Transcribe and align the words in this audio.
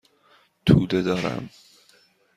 توده 0.65 1.01
دارم. 1.01 1.49